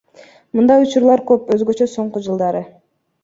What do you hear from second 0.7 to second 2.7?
учурлар көп, өзгөчө соңку жылдары.